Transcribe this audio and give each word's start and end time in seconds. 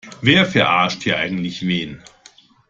Wer 0.21 0.47
verarscht 0.47 1.03
hier 1.03 1.15
eigentlich 1.19 1.61
wen? 1.67 2.01